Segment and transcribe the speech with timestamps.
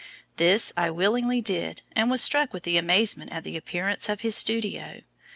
[0.37, 5.01] This I willingly did, and was struck with amazement at the appearance of his studio.